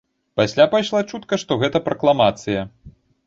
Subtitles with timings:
[0.39, 2.61] Пасля пайшла чутка, што гэта пракламацыя.